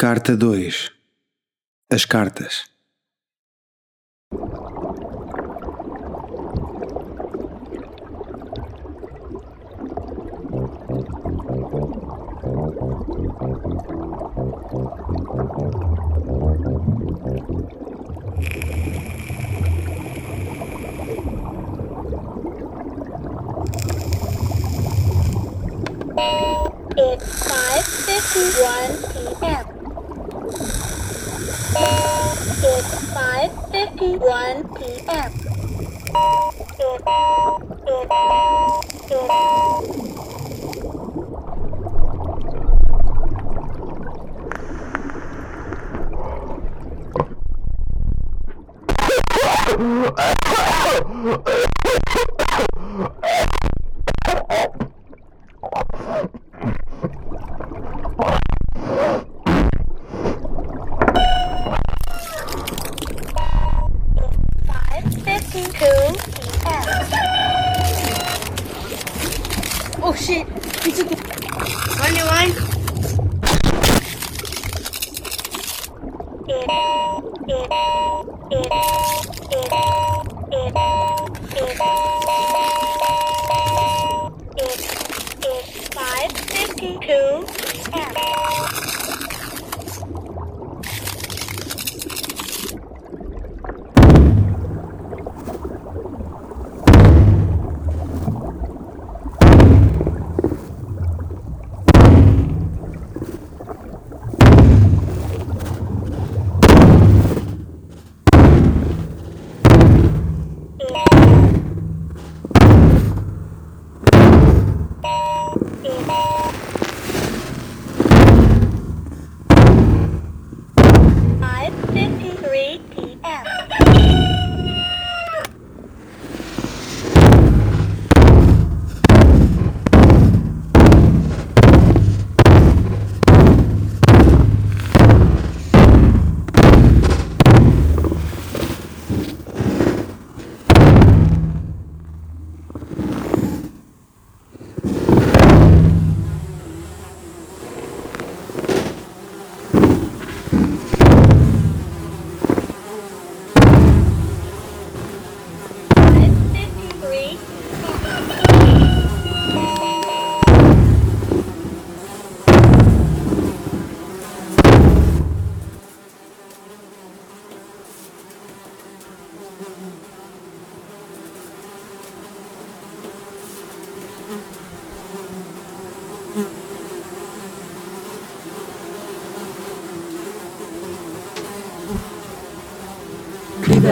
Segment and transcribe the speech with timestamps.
[0.00, 0.90] Carta 2
[1.90, 2.69] As cartas
[70.02, 70.46] Oh shit.
[70.82, 71.20] He took it.
[71.98, 72.52] Run your line.
[76.48, 77.20] Yeah.
[77.46, 78.22] Yeah.
[78.50, 79.99] Yeah.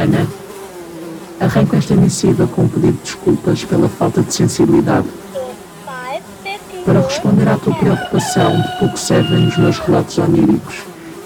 [0.00, 0.26] Ana,
[1.38, 5.06] arranco esta missiva com um pedido de desculpas pela falta de sensibilidade.
[6.86, 10.76] Para responder à tua preocupação, de pouco servem os meus relatos oníricos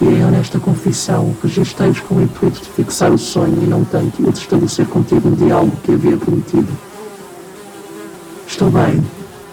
[0.00, 4.28] e em honesta confissão, registrei-os com o intuito de fixar o sonho e não tanto
[4.28, 6.68] o de estabelecer contigo um diálogo que havia prometido.
[8.48, 9.04] Estou bem,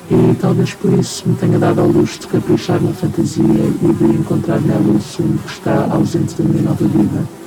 [0.10, 4.06] e talvez por isso me tenha dado ao luxo de caprichar na fantasia e de
[4.20, 7.41] encontrar nela o sumo que está ausente da minha nova vida.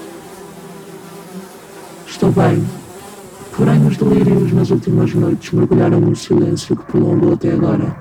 [2.33, 2.67] Bem,
[3.55, 7.95] porém os delírios nas últimas noites mergulharam num silêncio que prolongou até agora.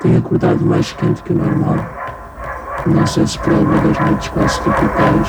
[0.00, 1.76] Tenho acordado mais quente que o normal.
[2.86, 5.28] Não sei se prova das noites quase tropicais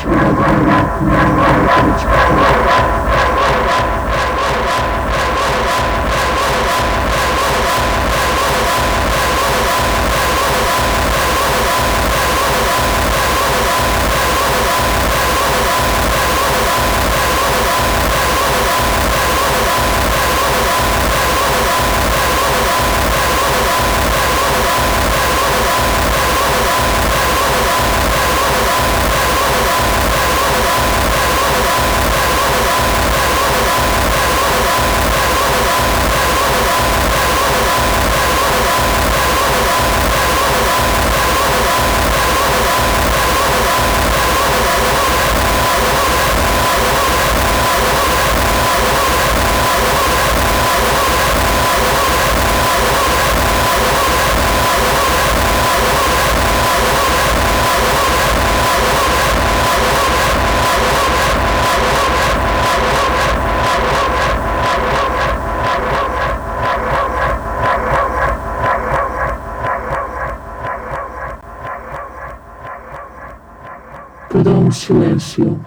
[74.44, 75.66] Perdoa-me o silêncio.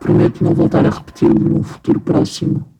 [0.00, 2.71] Prometo não voltar a repeti-lo num futuro próximo.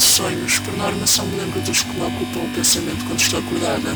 [0.00, 3.38] De sonhos, por norma só me lembro dos que me ocupam o pensamento quando estou
[3.38, 3.94] acordada.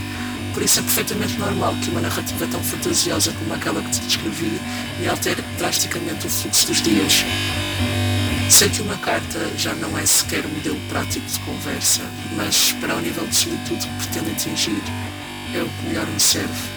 [0.52, 4.60] Por isso é perfeitamente normal que uma narrativa tão fantasiosa como aquela que te descrevi
[5.00, 7.24] me altere drasticamente o fluxo dos dias.
[8.50, 12.02] Sei que uma carta já não é sequer um modelo prático de conversa,
[12.36, 14.82] mas para o nível de solitude que pretende atingir,
[15.54, 16.68] é o que melhor me serve.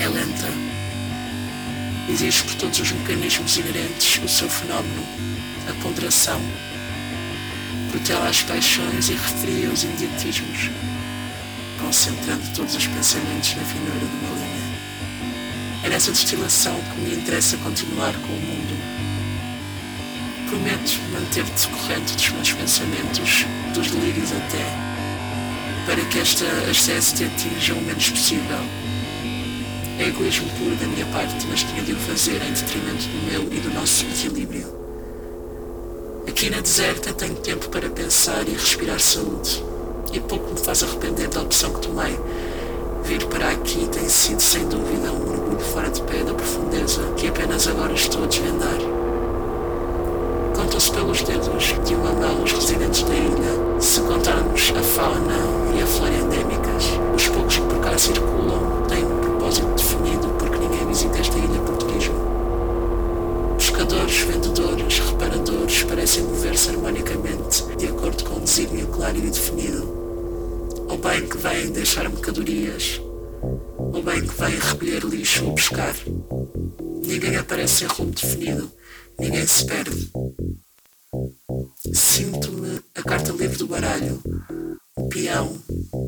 [0.00, 0.48] É lenta.
[2.10, 5.06] Exige por todos os mecanismos inerentes o seu fenómeno,
[5.70, 6.40] a ponderação,
[7.92, 10.70] protela as paixões e refria os imediatismos,
[11.78, 14.72] concentrando todos os pensamentos na finura de uma linha.
[15.84, 18.74] É nessa destilação que me interessa continuar com o mundo.
[20.48, 24.64] Prometo manter-te corrente dos meus pensamentos, dos delírios até,
[25.84, 28.58] para que esta ascese te atinja o menos possível.
[29.98, 33.52] É egoísmo puro da minha parte, mas tinha de o fazer em detrimento do meu
[33.52, 34.81] e do nosso equilíbrio.
[36.26, 39.64] Aqui na deserta tenho tempo para pensar e respirar saúde.
[40.12, 42.18] E pouco me faz arrepender da opção que tomei.
[43.02, 47.26] Vir para aqui tem sido sem dúvida um mergulho fora de pé da profundeza que
[47.26, 48.78] apenas agora estou a desvendar.
[50.54, 53.80] Contam-se pelos dedos de uma mão os residentes da ilha.
[53.80, 55.38] Se contarmos a fauna
[55.76, 56.84] e a flora endémicas,
[57.16, 61.60] os poucos que por cá circulam têm um propósito definido porque ninguém visita esta ilha
[61.66, 61.71] por
[63.82, 69.82] Pescadores, vendedores, reparadores parecem mover-se harmonicamente de acordo com um desígnio claro e definido.
[70.88, 73.00] Ou bem que vêm deixar mercadorias,
[73.76, 75.96] ou bem que vêm recolher lixo ou pescar.
[77.04, 78.70] Ninguém aparece em rumo definido,
[79.18, 80.12] ninguém se perde.
[81.92, 84.22] Sinto-me a carta livre do baralho,
[85.08, 85.52] peão,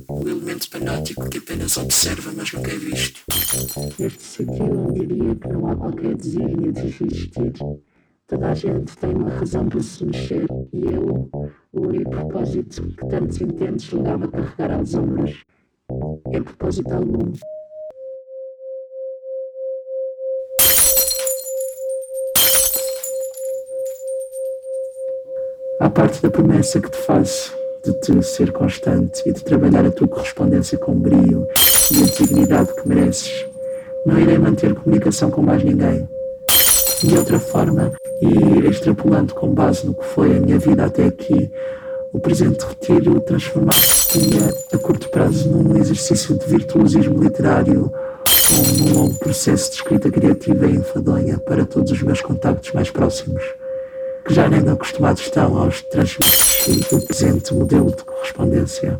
[0.08, 3.20] o elemento panótico que apenas observa, mas nunca é visto.
[3.98, 7.52] Neste sentido, eu diria que não há qualquer desígnio de existir.
[8.26, 11.28] Toda a gente tem uma razão para se mexer e eu,
[11.72, 15.44] o único propósito que tantos intentos levava a carregar aos ombros
[16.32, 17.32] é propósito algum.
[25.80, 29.90] Há parte da promessa que te faço de te ser constante e de trabalhar a
[29.90, 31.46] tua correspondência com brio
[31.92, 33.46] e a dignidade que mereces.
[34.06, 36.08] Não irei manter comunicação com mais ninguém.
[37.02, 37.92] De outra forma,
[38.22, 41.50] e extrapolando com base no que foi a minha vida até aqui,
[42.12, 44.18] o presente retiro transformar-se
[44.72, 47.92] a curto prazo num exercício de virtuosismo literário
[48.50, 52.90] ou num longo processo de escrita criativa e enfadonha para todos os meus contactos mais
[52.90, 53.42] próximos
[54.24, 58.98] que já nem acostumados estão aos transmitir o presente modelo de correspondência.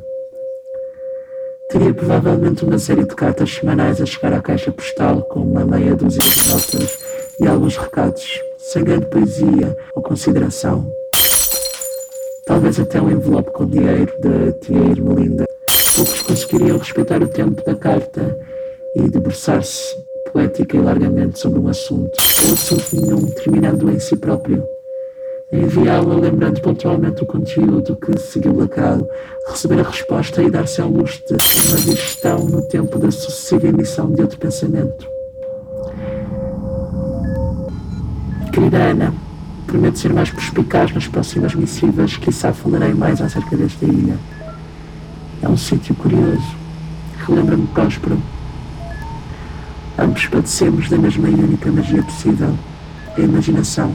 [1.71, 5.95] Teria provavelmente uma série de cartas semanais a chegar à caixa postal com uma meia
[5.95, 6.99] dúzia de notas
[7.41, 10.87] e alguns recados, sem grande poesia ou consideração.
[12.45, 15.47] Talvez até um envelope com dinheiro da tia Irmelinda.
[15.97, 18.39] Poucos conseguiriam respeitar o tempo da carta
[18.95, 19.97] e debruçar-se
[20.31, 22.13] poética e largamente sobre um assunto,
[22.47, 24.63] ou assunto nenhum, terminando em si próprio
[25.57, 29.07] enviá-la lembrando pontualmente o conteúdo que seguiu lacrado,
[29.49, 34.11] receber a resposta e dar-se ao luxo de uma digestão no tempo da sucessiva emissão
[34.11, 35.07] de outro pensamento.
[38.53, 39.15] Querida Ana,
[39.67, 44.17] prometo ser mais perspicaz nas próximas missivas, quizá falarei mais acerca desta ilha.
[45.43, 46.57] É um sítio curioso,
[47.27, 48.19] relembra-me próspero.
[49.99, 52.55] Ambos padecemos da mesma e única magia possível,
[53.17, 53.93] a imaginação.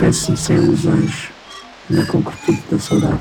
[0.00, 1.28] Despeço-me sem ilusões
[1.90, 3.20] na concretude da saudade.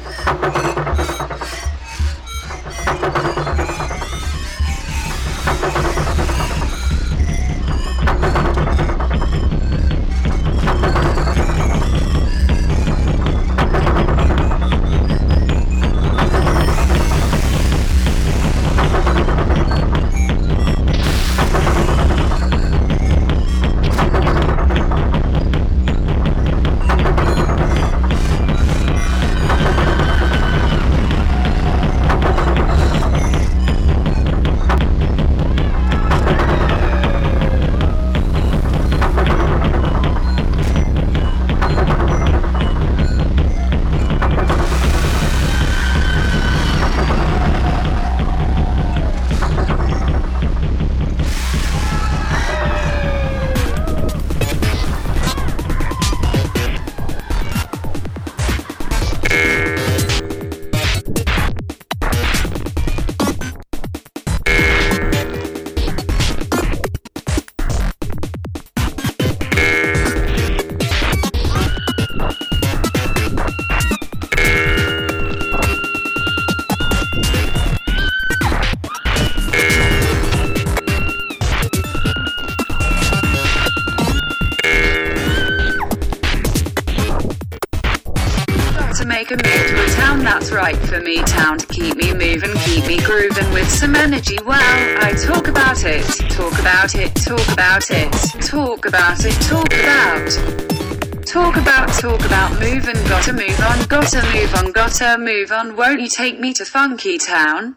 [89.30, 91.22] Make a move to a town that's right for me.
[91.24, 94.38] Town to keep me moving, keep me grooving with some energy.
[94.46, 99.74] Well, I talk about it, talk about it, talk about it, talk about it, talk
[99.74, 101.26] about.
[101.26, 105.76] Talk about, talk about, moving, gotta move on, gotta move on, gotta move on.
[105.76, 107.76] Won't you take me to Funky Town?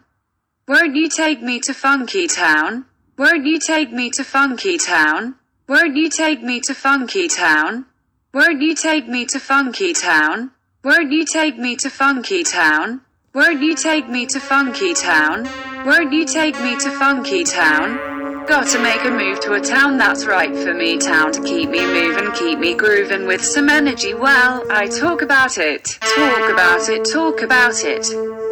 [0.67, 2.85] Won't you take me to Funky Town?
[3.17, 5.35] Won't you take me to Funky Town?
[5.67, 7.85] Won't you take me to Funky Town?
[8.33, 10.51] Won't you take me to Funky Town?
[10.83, 12.99] Won't you take me to Funky Town?
[13.33, 15.47] Won't you take me to Funky Town?
[15.85, 18.45] Won't you take me to Funky Town?
[18.47, 20.97] Gotta make a move to a town that's right for me.
[20.97, 24.13] Town to keep me moving, keep me grooving with some energy.
[24.13, 28.42] Well, I talk about it, talk about it, talk about it.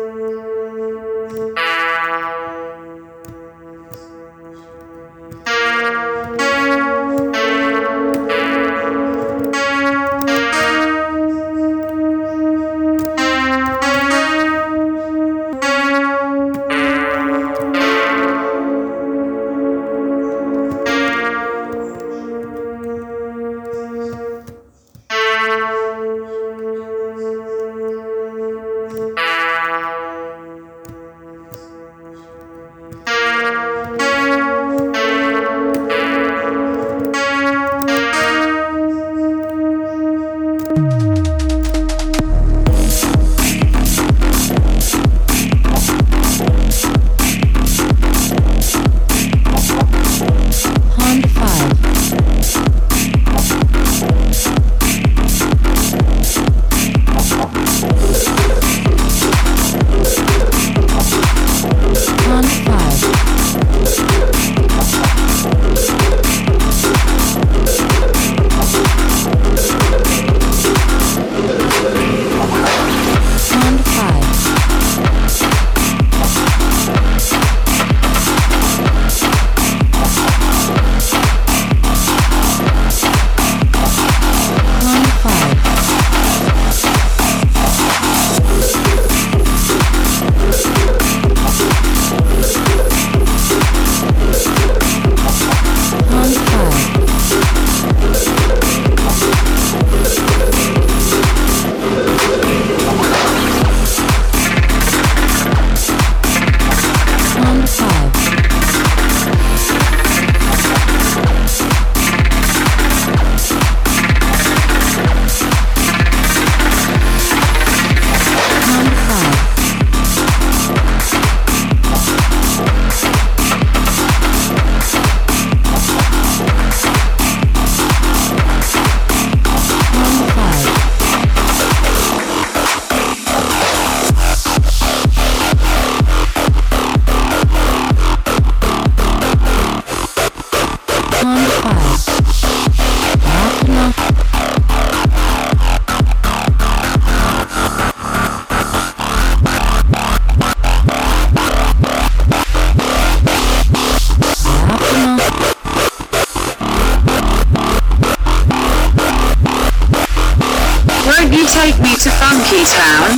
[161.21, 163.13] Won't you take me to Funky Town?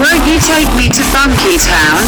[0.00, 2.00] Won't you take me to Funky Town?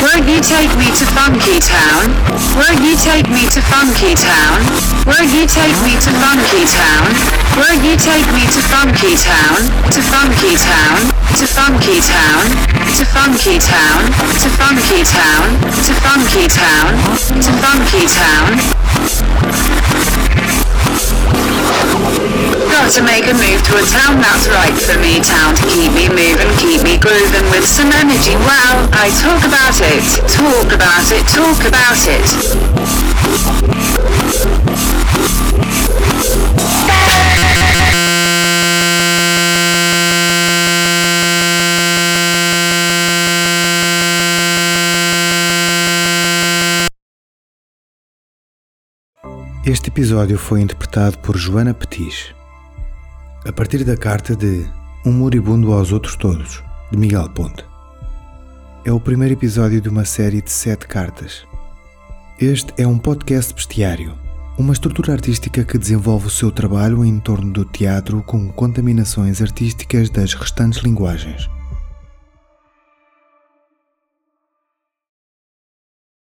[0.00, 2.08] Won't you take me to Funky Town?
[2.56, 4.64] Won't you take me to Funky Town?
[5.04, 7.12] Won't you take me to Funky Town?
[7.60, 9.60] Won't you take me to Funky Town?
[9.92, 11.04] To Funky Town?
[11.36, 12.48] To Funky Town?
[12.96, 14.08] To Funky Town?
[14.40, 15.52] To Funky Town?
[15.84, 16.96] To Funky Town?
[17.28, 18.85] To Funky Town?
[22.70, 25.20] Gotta make a move to a town that's right for me.
[25.20, 28.36] Town to keep me moving, keep me grooving with some energy.
[28.36, 32.36] Well, I talk about it, talk about it, talk about it.
[49.66, 52.32] Este episódio foi interpretado por Joana Petis,
[53.44, 54.64] a partir da carta de
[55.04, 57.64] Um Moribundo aos Outros Todos, de Miguel Ponte.
[58.84, 61.44] É o primeiro episódio de uma série de sete cartas.
[62.38, 64.16] Este é um podcast bestiário,
[64.56, 70.08] uma estrutura artística que desenvolve o seu trabalho em torno do teatro com contaminações artísticas
[70.08, 71.50] das restantes linguagens.